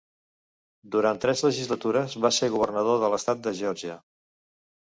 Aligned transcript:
Durant 0.95 1.19
tres 1.25 1.43
legislatures 1.47 2.17
va 2.27 2.31
ser 2.39 2.51
Governador 2.57 3.01
de 3.05 3.13
l'estat 3.15 3.45
de 3.49 3.55
Geòrgia. 3.63 4.01